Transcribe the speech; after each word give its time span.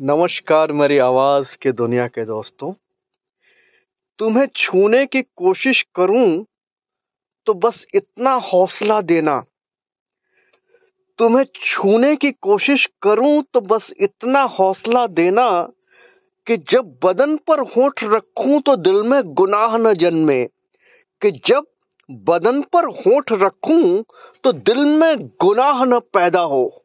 नमस्कार 0.00 0.72
मेरी 0.72 0.98
आवाज़ 0.98 1.56
के 1.62 1.72
दुनिया 1.72 2.06
के 2.06 2.24
दोस्तों। 2.24 2.72
तुम्हें 4.18 4.46
छूने 4.56 5.06
की 5.06 5.22
कोशिश 5.22 5.82
करूँ 5.94 6.44
तो 7.46 7.54
बस 7.54 7.86
इतना 7.94 8.30
हौसला 8.30 9.00
देना। 9.00 9.44
तुम्हें 11.18 11.44
छूने 11.54 12.16
की 12.16 12.30
कोशिश 12.30 12.88
करूँ 13.02 13.42
तो 13.54 13.60
बस 13.60 13.92
इतना 14.00 14.42
हौसला 14.42 15.06
देना 15.06 15.68
कि 16.46 16.56
जब 16.56 16.98
बदन 17.04 17.36
पर 17.36 17.60
होठ 17.60 18.04
रखूँ 18.04 18.60
तो 18.60 18.76
दिल 18.76 19.02
में 19.02 19.22
गुनाह 19.24 19.76
न 19.76 19.94
जन्मे। 19.94 20.44
कि 21.22 21.30
जब 21.30 21.64
बदन 22.10 22.62
पर 22.62 22.84
होठ 22.84 23.32
रखूँ 23.32 24.04
तो 24.44 24.52
दिल 24.52 24.84
में 24.84 25.28
गुनाह 25.42 25.84
न 25.84 25.98
पैदा 25.98 26.40
हो। 26.40 26.81